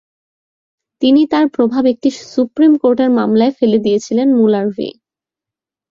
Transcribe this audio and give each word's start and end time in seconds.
তিনি 1.01 1.21
তার 1.31 1.45
প্রভাব 1.55 1.83
একটি 1.85 2.09
সুপ্রিম 2.33 2.71
কোর্টের 2.77 3.09
মামলায় 3.17 3.53
ফেলে 3.57 3.77
দিয়েছিলেন 3.79 4.27
মুলার 4.37 4.67
ভি। 4.75 4.89